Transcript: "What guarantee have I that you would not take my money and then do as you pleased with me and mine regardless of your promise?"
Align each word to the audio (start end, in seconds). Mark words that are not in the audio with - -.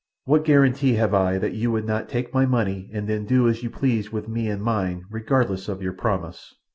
"What 0.25 0.45
guarantee 0.45 0.93
have 0.93 1.13
I 1.13 1.37
that 1.37 1.53
you 1.53 1.71
would 1.71 1.85
not 1.85 2.09
take 2.09 2.33
my 2.33 2.43
money 2.47 2.89
and 2.91 3.07
then 3.07 3.23
do 3.27 3.47
as 3.47 3.61
you 3.61 3.69
pleased 3.69 4.09
with 4.09 4.27
me 4.27 4.47
and 4.49 4.59
mine 4.63 5.03
regardless 5.11 5.69
of 5.69 5.83
your 5.83 5.93
promise?" 5.93 6.55